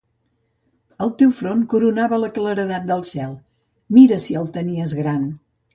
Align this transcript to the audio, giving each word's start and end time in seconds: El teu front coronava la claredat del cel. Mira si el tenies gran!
El 1.07 1.13
teu 1.19 1.33
front 1.41 1.61
coronava 1.75 2.21
la 2.23 2.31
claredat 2.39 2.91
del 2.93 3.07
cel. 3.13 3.39
Mira 3.99 4.23
si 4.27 4.41
el 4.43 4.53
tenies 4.59 5.01
gran! 5.05 5.35